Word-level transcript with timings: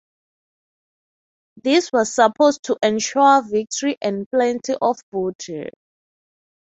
This 1.57 1.91
was 1.93 2.11
supposed 2.15 2.63
to 2.63 2.77
ensure 2.81 3.43
victory 3.43 3.97
and 4.01 4.27
plenty 4.31 4.73
of 4.81 4.97
booty. 5.11 5.69